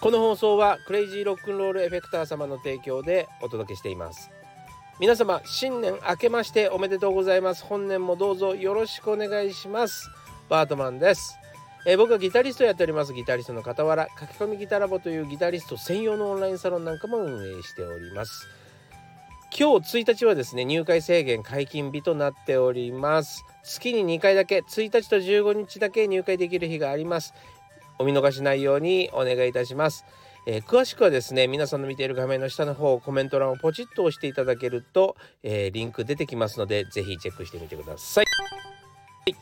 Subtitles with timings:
[0.00, 4.30] この放送はクレイジーロックンロールエフェクター様の提供でお届けしています。
[5.00, 7.64] 皆様新年明けましておめでとうございます。
[7.64, 10.08] 本年もどうぞよろしくお願いします。
[10.48, 11.36] バートマンです。
[11.84, 13.12] えー、僕はギタリストやっております。
[13.12, 18.46] ギタリストの傍ら書き込みギタラボというギタリスト専用のオンラインサロンなんかも運営しております。
[19.50, 23.44] 今日1日はですね入会制限解禁日となっております。
[23.64, 27.34] 月に2回だけ1日と15日だけ入会できる日があります。
[27.98, 30.04] お見逃しないようにお願いいたします。
[30.46, 38.24] えー、詳しくはですね皆さんの見ている画面の下の方コメント欄をポチッと押していただけると、えー、リンク出てきますので是非チェックしてみてください。
[38.24, 39.36] はい、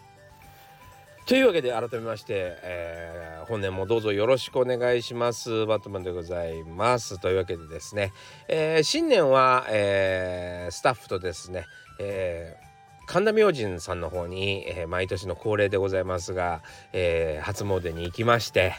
[1.26, 5.64] というわけで改めまして、えー、本年もどうぞよろしくお願いします。
[5.66, 7.20] バットマンでございます。
[7.20, 8.12] というわけでですね、
[8.48, 11.66] え新年は、えスタッフとですね、
[12.00, 12.65] えー
[13.06, 18.74] 神田明神さんの方に、えー、毎年の恒例でございますが、えー、初詣に行きまして、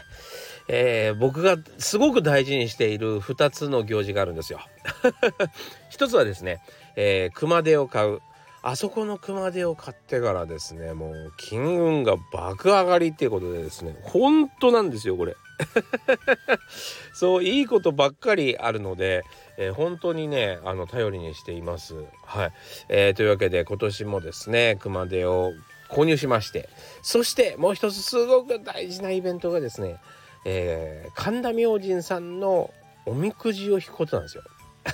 [0.68, 4.60] えー、僕がすごく大事にしている2つの行事があるんですよ。
[5.90, 6.60] 一つはですね、
[6.94, 8.20] え熊手を買う。
[8.62, 15.36] あそこの熊手を買ってからですねもう金運が爆上がりっていうことでですね本当なんですよこれ
[17.12, 19.24] そういいことばっかりあるので、
[19.56, 21.94] えー、本当にねあの頼りにしています。
[22.24, 22.52] はい、
[22.88, 25.52] えー、というわけで今年もですね熊手を
[25.88, 26.68] 購入しまして
[27.02, 29.96] そしてもう一つすごく大事なイベントがですね、
[30.44, 32.72] えー、神田明神さんの
[33.06, 34.42] おみくじを引くことなんですよ。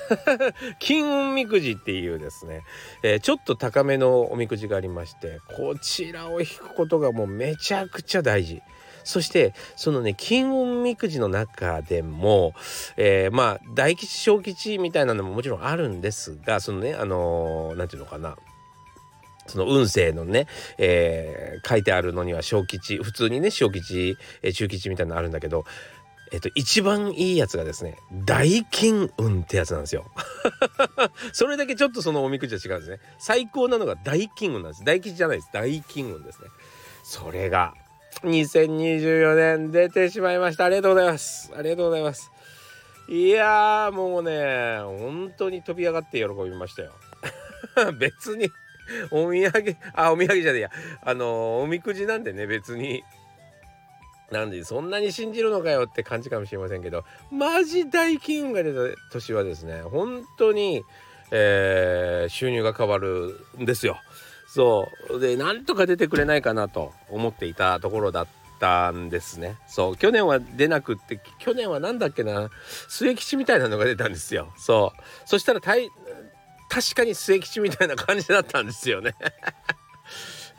[0.79, 2.63] 金運みくじっていうですね、
[3.03, 8.63] えー、ちょっと高めのおみくじがありましてこちらを引くことがもうめちゃくちゃ大事。
[9.05, 12.55] そしてそのね金運みくじの中でも、
[12.97, 18.37] えー、まあ大吉小吉みたいなのももちろんあるんですがそのねあの何、ー、て言うのかな
[19.47, 20.47] その運勢のね、
[20.79, 25.65] えー、書いてあるのには小吉普通にね小吉、え、中吉みたいなのあるんだけど
[26.35, 30.05] えっと、一番いいやつがですね、大金運ってやつなんですよ。
[31.33, 32.99] それだけちょっとそのおみくじは違うんですね。
[33.21, 34.85] 最高なのが大金運なんです。
[34.85, 35.51] 大吉じゃないです。
[35.53, 36.49] 大金運ですね。
[37.05, 37.75] それが、
[38.25, 40.65] 2024年出てしまいました。
[40.65, 41.53] ありがとうございます。
[41.57, 42.33] ありがとうございます。
[43.09, 46.95] いや、もうね、本当に飛び上がって喜びましたよ。
[47.97, 48.51] 別に、
[49.13, 50.71] お土産、あ、お土産じゃねえや。
[51.01, 53.05] あのおみくじなんでね、別に。
[54.35, 58.81] なんで、そんなに信じるのかよって感じかもしれませんけど、マジ大金運が出た
[59.13, 60.85] 年はですね、本当に、
[61.31, 63.97] えー、収入が変わるんですよ。
[64.47, 65.21] そう。
[65.21, 68.27] でなんとか出てくれないかなと思っていたところだっ
[68.61, 69.57] たんですね。
[69.67, 69.97] そう。
[69.97, 72.51] 去年は出なくって去年は何だっけな
[72.89, 74.53] 末吉みたいなのが出たんですよ。
[74.57, 75.03] そう。
[75.29, 75.91] そしたらたい
[76.69, 79.15] 確かに末吉みたいな感じだったんですよね。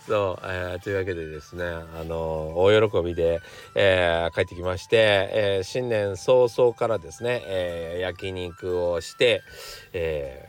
[0.08, 3.42] そう、えー、というわけでですね、あのー、大喜びで、
[3.74, 9.42] えー、帰ってきまして、え新年早々からですね、え焼肉をして、
[9.94, 10.44] え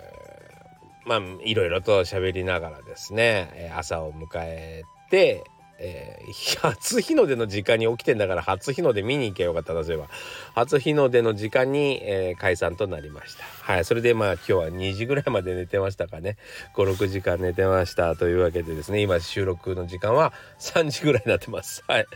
[1.07, 5.45] まあいろいろと喋りながらですね朝を迎えて、
[5.79, 10.09] えー、初日の出の時間に起きてんだから初日の出見に行けばよかったなそういえば。
[10.55, 13.45] 初日の出の時間に、えー、解散となりました。
[13.45, 16.37] はいそれでまあ今日は2時ぐらいまで寝てましたかね。
[16.75, 21.85] 56時間寝てましたというわけでですね今収録の時間は3時ぐらいになってます。
[21.87, 22.07] はい、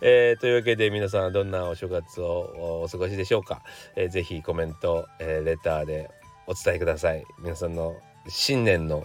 [0.00, 3.62] えー、というわけで皆さんはどんなお正月をお過ごしでしょうか、
[3.96, 6.10] えー、ぜひコメント、えー、レターで
[6.46, 7.24] お伝えください。
[7.40, 7.96] 皆さんの
[8.28, 9.04] 新年の、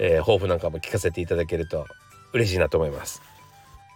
[0.00, 1.86] えー、抱負なんかも聞かせていただけると
[2.32, 3.22] 嬉しいなと思います。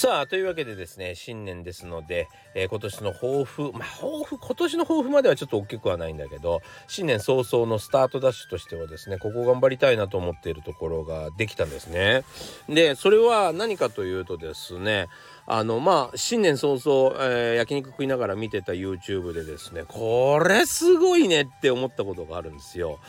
[0.00, 12.24] さあ、というわけでですね、新年ですので、えー、今年の抱負、まあ、抱負、今年の抱負まではちょっと大きくはないんだけど、新年早々のスタートダッシュとしてはですね、ここ頑張りたいなと思っているところができたんですね。
[12.66, 15.08] で、それは何かというとですね、
[15.46, 23.00] あの、まあ、新年早々、えー、焼肉食いながら見てた YouTube でですね、これすごいねって思ったことがあるんですよ。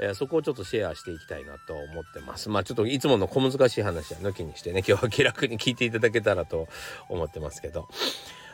[0.00, 2.48] えー、そこをちょっとシェアしていきたいなと思ってます。
[2.48, 6.68] まあちょっといつもの小難しい話は抜きにしてね今日は気楽に聞いていただけたらと
[7.08, 7.88] 思ってますけど。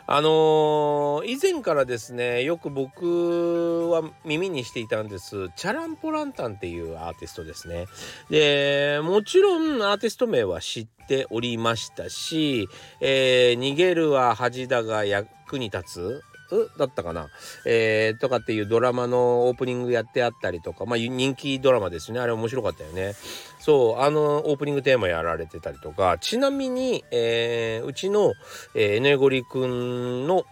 [0.06, 7.86] あのー、以前からですねよく僕は耳にしていたんですチャランポランタンっていうアーティストですね。
[8.28, 12.68] でもちろんアーティスト名は知っておりましたし、
[13.00, 16.33] えー、逃げるは恥だが役に立つ
[16.78, 17.28] だったかな、
[17.64, 22.20] えー、とかっていうドラマのオープニングやってあったりとか、まあ、人気ドラマですね。
[22.20, 23.14] あれ面白かったよね。
[23.58, 26.18] そうあのオープニングテーマやられてたりとか。
[26.18, 28.34] ちなみに、えー、うちの、
[28.74, 30.44] えー、ねごりくんの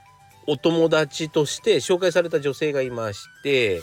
[0.46, 3.82] お友達として紹介された女性がいまして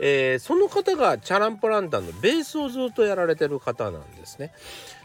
[0.00, 4.52] えー、その方がチャランポランタンのベースをずっとやられてる方なんですね。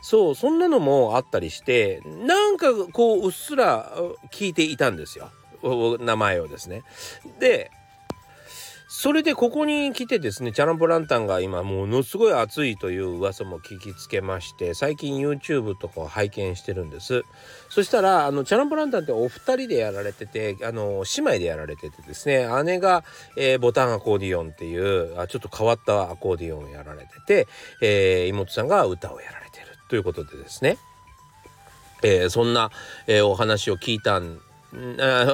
[0.01, 3.91] そうそんなのもあったりしてなんかこううっすら
[4.31, 5.29] 聞いていたんですよ。
[5.99, 6.83] 名前をですね。
[7.39, 7.71] で
[8.97, 17.25] それでここに来てですねチャランポランタンが今ものすごい熱いという噂も聞きつけまして最近 YouTube とかを拝見してるんです
[17.69, 23.03] そしたらあのチャランポランタンってお二人でやられててあの姉妹でやられててですね姉が、
[23.35, 27.47] えー、ボタンアコーディオンっていうあちょっと変わったアコーディオンをやられてて、
[27.81, 30.77] えー、妹さんが歌をやられてるということでですね
[32.01, 32.69] えー、そんな、
[33.07, 34.39] え、お話を聞いたん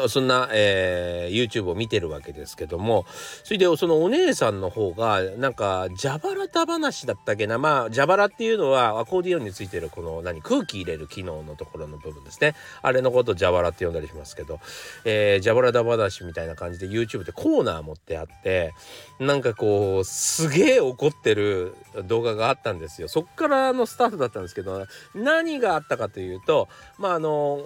[0.10, 3.06] そんな、えー、YouTube を見てるわけですけども
[3.44, 7.58] それでそのお姉さんの方がなんか蛇腹だ話だったっけな。
[7.58, 12.56] まあ蛇腹っていうのはアコーディオンについてるこの何空気入れる機能のところの部分ですね。
[12.82, 14.60] あれのこと蛇腹って呼んだりしますけど、
[15.06, 18.74] えー、蛇腹だ話みたいな感じで YouTube でコーナー持ってあって
[19.20, 21.76] なんかこうすげえ怒ってる
[22.06, 23.08] 動画があったんですよ。
[23.08, 24.86] そっからのスタートだったんですけど
[25.16, 27.62] 何があったかというとまああの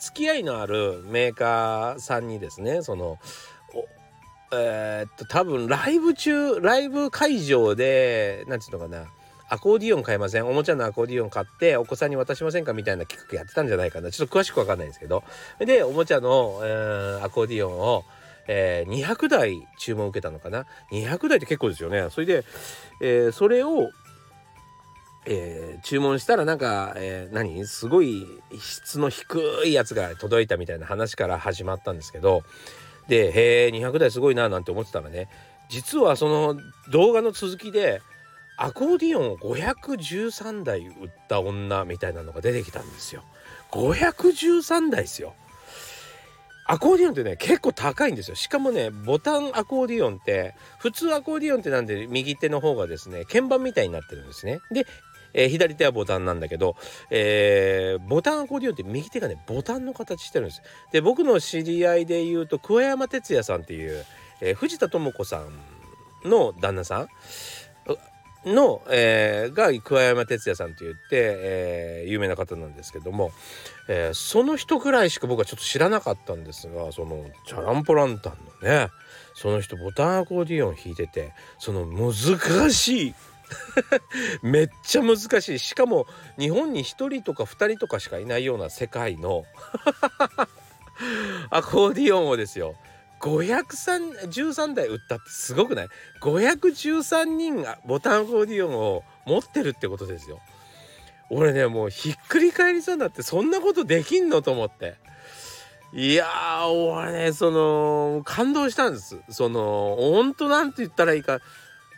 [0.00, 3.18] 付き合いのあるメーカーさんにですねその
[4.52, 9.08] えー、っと多分ライブ中ライブ会場で何て言うのかな
[9.48, 10.46] アコーディオン買えません？
[10.46, 14.12] おもちゃのアコーディオン買ってお子さんに渡しませんかみたいな企画やってたんじゃないかな。
[14.12, 15.24] ちょっと詳しく分かんないんですけど。
[15.58, 18.04] でおもちゃの、えー、アコーディオンを、
[18.46, 22.10] えー、200台注文受けたのかな？200台って結構ですよね。
[22.10, 22.44] それで、
[23.00, 23.90] えー、それを
[25.26, 27.66] えー、注文したらなんか、えー、何？
[27.66, 28.26] すごい
[28.58, 32.42] 質の低いやつが届いたみたいな話から始まったんですけど
[33.08, 35.28] でへえ200台すごいななんて思ってたらね
[35.68, 38.00] 実はその動画の続きで
[38.56, 43.22] アコーディオンを513台売った女みたいなのが出てきたんですよ。
[43.70, 45.34] 513台ですよ。
[46.66, 54.86] アコーディオンってね結構高いんですよしかもねボタンアコーディオンって普通アコーディオンってなんで右手の方がですね鍵盤みたいになってるんですねで
[55.34, 56.76] えー、左手はボタンなんだけど、
[57.10, 60.62] えー、ボタンアコーディオンって右手がねボタンの形してるんです。
[60.92, 64.04] で僕の知り合いで言うと桑山哲也さんっていう、
[64.40, 65.44] えー、藤田智子さ
[66.24, 67.08] んの旦那さん？
[68.42, 73.32] の、えー、が桑山哲也さんと言って、えー、有名な方なんですけども、
[73.86, 78.88] えー、その人くらいしか僕はちょっと知らなかったんですがそのチャランポランタンのね
[79.34, 83.14] その人ボタンアコーディオン弾いててその難しい
[84.42, 86.06] めっちゃ難しいしかも
[86.38, 89.44] 日本に1人とか2人とかしかいないような世界の
[91.50, 92.74] アコーディオンをですよ
[93.20, 95.88] 513台売ったってすごくない
[96.22, 100.40] ?513 人がボタンアコーディオンを持ってるってことですよ。
[101.28, 104.96] 俺ねもうひっくり返りそうになってそんなことできんのと思って。
[105.92, 109.18] いやー俺ねその感動したんです。
[109.28, 111.40] その本当なんて言ったらいいか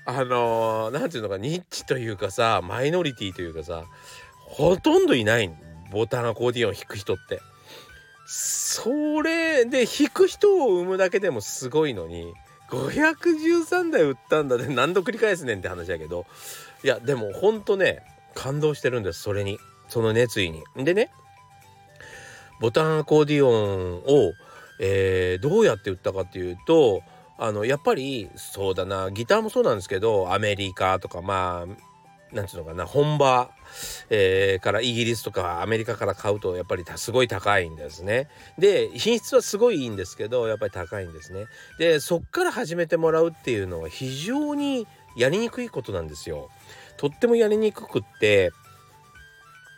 [0.05, 3.85] あの何、ー、て言うのかニッチというかさマイノリティというかさ
[4.39, 5.51] ほとんどいない
[5.91, 7.41] ボタンアコーディオン弾く人って。
[8.35, 12.33] それで弾く人を生むだけでもすごいのに
[12.71, 16.25] 513台売ったんだで何度繰り返すねんって話だけど
[16.83, 18.03] いやでもほんとね
[18.35, 20.63] 感動してるんですそれにその熱意に。
[20.77, 21.11] でね
[22.61, 24.33] ボタンアコーディオンを、
[24.81, 27.03] えー、どうやって売ったかっていうと
[27.39, 31.93] あのやっぱりそうだなギターもそうなんですけどアメリカとかまあ
[32.35, 33.51] なんていうのかな本場、
[34.11, 38.29] えー、からイギリスとかアメリカから買うとやっぱりすごい高いんですね。
[38.59, 41.47] で品質はすごいいいんですけどやっぱり高いんですね。
[41.79, 44.87] でそっから始めてもらうっていうのは非常に
[45.17, 46.49] やりにくいことなんですよ。
[46.97, 48.53] とってもやりにくくって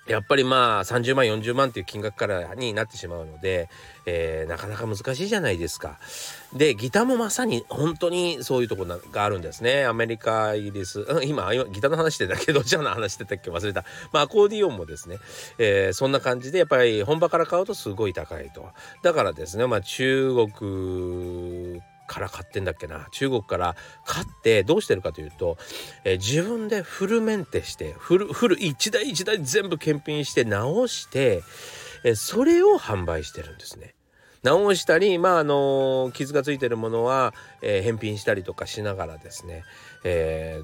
[0.07, 3.71] やっぱりまあ30万40万っていう金額からになってしまうので、
[4.05, 5.99] えー、なかなか難しいじゃないですか。
[6.53, 9.87] でギターもまさに本当にそういうところがあるんですね。
[9.87, 13.85] アメリカイギリス今今ギターの話してたけどじゃあの話してたっけ忘れた。
[14.13, 15.19] まあアコーディオンもですね、
[15.59, 18.69] えー、そんな感じでやっぱり本場から買うとすごい高いと。
[19.03, 25.57] だからですねまあ中国から買ってんだっけな中国から買ってどうしてるかというと、
[26.05, 31.43] えー、自分でフルメンテしてフルフル一台一台全部検品して直して、
[32.05, 33.95] えー、それを販売してるんですね。
[34.43, 37.33] 直したりまああのー、傷がついてるものは、
[37.63, 39.65] え返品したりとかしながらですね、
[40.05, 40.61] え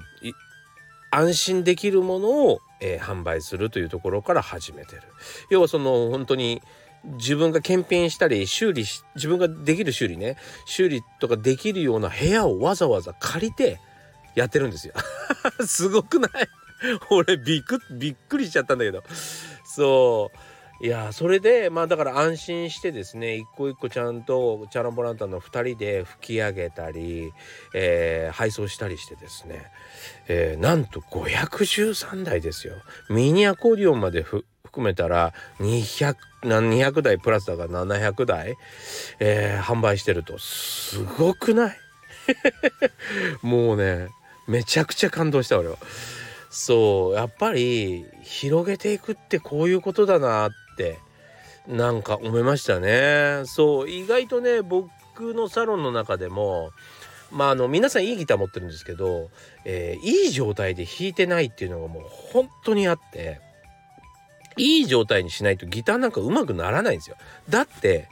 [1.09, 5.01] 安心できるものを、え販売するというところから始めてる。
[5.49, 6.61] 要はその本当に
[7.03, 10.37] 自分が検品したり修理し自分ができる修理ね。
[10.65, 13.79] 修理とかできるような部屋をわざわざ借りて
[14.35, 14.93] やってるんですよ。
[15.65, 16.31] すごくない？
[17.09, 19.03] 俺びっくびっくりしちゃったんだけど。
[19.65, 20.37] そう。
[20.83, 27.31] いやそれでまあだから安心してですね一個一個ちゃんとチャランポランタンの2人で拭き上げたり、
[27.75, 29.67] えー、配送したりしてですね、
[30.27, 32.73] えー、なんと513台ですよ。
[33.11, 34.23] ミニアコーディオンまで
[34.71, 38.55] 含めたら200 200台プラスだから700台、
[39.19, 41.77] えー、販売してるとすごくない？
[43.45, 44.07] もうね
[44.47, 45.77] めちゃくちゃ感動した俺は。
[46.49, 50.99] そうやっぱり広げていくってこういうことだなって
[51.67, 53.43] なんか思いましたね。
[53.45, 56.71] そう意外とね僕のサロンの中でも
[57.29, 59.29] まああの皆さんいいギター持ってるんですけど、
[59.63, 63.39] えー、いい状態で弾いてないっていうのがもう本当にあって
[64.57, 67.15] いい状態にしないとギターなんか上手くならないんですよ。
[67.49, 68.07] だって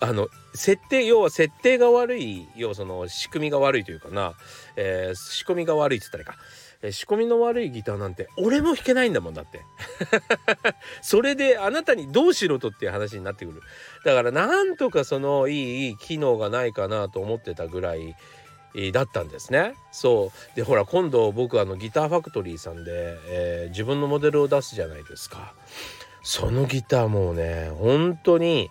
[0.00, 4.34] あの設定要は設定が悪い要はその仕組みが悪いというかな、
[4.76, 6.36] えー、仕込みが悪いっつったらいいか、
[6.82, 9.60] えー、仕込みの悪いギターなんて俺も弾けないんだもんだって。
[11.02, 13.60] それであなたにどうしろとっていう話になってくる。
[14.04, 18.16] だからなんとかそのいい機能がないかなと思ってたぐらい
[18.92, 19.74] だったんですね。
[19.92, 20.56] そう。
[20.56, 25.54] でほら今度僕あのギターファクトリーさんで、えー、自分のモデルを出すじゃないですか。
[26.22, 28.70] そのギターもうね本当に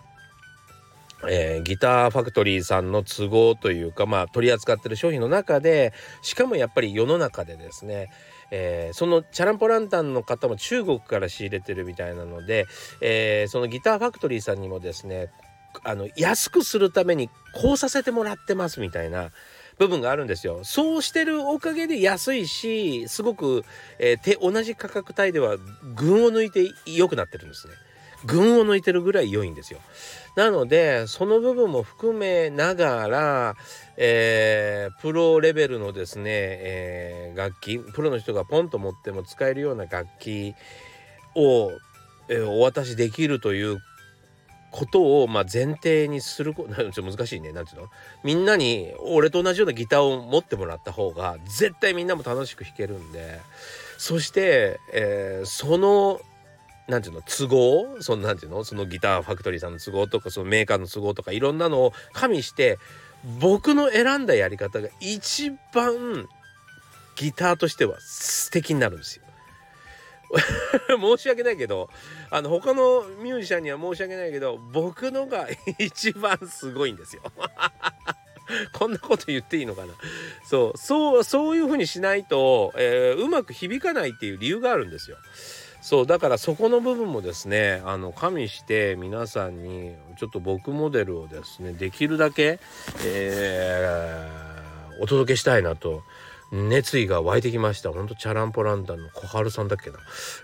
[1.28, 5.92] えー、ギターファクトリーさんの都合というか、まあ、取り扱ってる商品の中で
[6.22, 8.10] しかもやっぱり世の中でですね、
[8.50, 12.66] えー、そのチャランポランタンの方も中国から仕入れてるみたいなので、
[13.02, 15.30] えー、そのギターファクトリーさんにもですね
[15.84, 19.30] あの安くするためにこうさせてもらってますみたいな
[19.80, 20.60] 部分があるんですよ。
[20.62, 23.64] そうしてるおかげで安いしすごく、
[23.98, 25.56] えー、同じ価格帯では
[25.96, 27.72] 群を抜いて良くなってるんですね。
[28.26, 29.80] 群を抜いてるぐらい良いんですよ。
[30.36, 33.56] なのでその部分も含めながら、
[33.96, 40.54] えー、プロレベルのですね、えー、楽器プロの人がポンと持っても使えるような楽器
[41.34, 41.72] を、
[42.28, 43.78] えー、お渡しできるという
[44.70, 47.52] ことを、まあ、前提にするこ ちょっと難しいね。
[47.52, 47.88] なんていうの？
[48.22, 53.40] みんなに俺と同じようなギターを持ってもらった方が絶対みんなも楽しく弾けるんで。
[53.98, 56.20] そして、えー、その
[56.88, 57.22] なんていうの？
[57.22, 58.00] 都合？
[58.00, 58.64] そのなんていうの？
[58.64, 62.78] そのギターファクトリーさんの都合とかそのメーカーの都合とかいろんなのを加味して
[63.40, 66.28] 僕の選んだやり方が一番
[67.16, 69.24] ギターとしては素敵になるんですよ。
[70.88, 71.90] 申し訳ないけど
[72.30, 77.22] あの他のミュージシャンには申し訳ないけど僕のが 一番すごいんですよ。
[78.72, 79.94] こんなこと言っていいのかな
[80.44, 85.18] そうそうそういうふうにしないと、えー、うまく響かないっていう理由があるんですよ。
[85.80, 92.58] そうだからそこの部分もですねあの加味して皆さんにちょっと僕モデルをですねできるだけ、
[93.04, 96.02] えー、お届けしたいなと
[96.52, 97.92] 熱意が湧いてきました。
[97.92, 99.98] ほんとチャランポランタンの小春さんだっけな。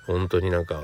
[0.06, 0.82] 本当になんか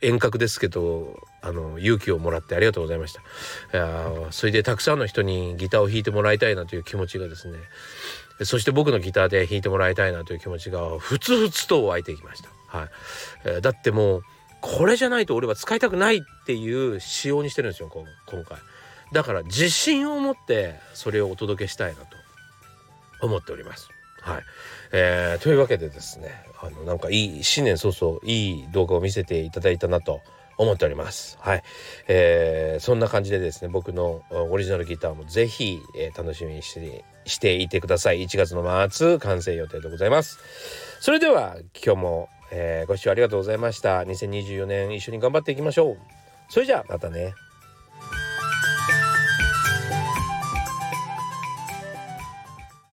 [0.00, 3.20] 遠隔ですけどあの勇気をもらってありがとうございました。
[3.20, 7.58] いやそれでたくさんの人にギターを弾いてもらいたいなという気持ちがですね
[8.42, 12.50] そして僕のギターで弾いてもらいたいなという気持ちがふつふつと湧いてきました。
[12.76, 12.88] はい、
[13.44, 14.22] えー、だってもう
[14.60, 18.58] これじゃないと俺は使いたくないっていう仕様にしてるんですよ今回。
[19.12, 22.16] だから自信を持ってそれをお届けしたいなと
[23.22, 23.88] 思っております。
[24.26, 24.42] はい、
[24.90, 26.30] えー、というわけでですね
[26.60, 30.20] あのなんかいい新年早々いい動画を見せていただいたなと
[30.58, 31.38] 思っております。
[31.40, 31.62] はい、
[32.08, 38.22] えー、そんな感じでですね僕のオリジナルギターもぜひ、えー、楽しみにしてしていてください。
[38.24, 40.38] 1月の末完成予定でございます。
[41.00, 44.00] それでは今日も、えー、ご視聴ありがとうございました。
[44.00, 45.98] 2024年一緒に頑張っていきましょう。
[46.48, 47.34] それじゃあまたね。